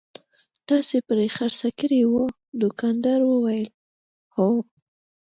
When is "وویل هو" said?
3.29-4.49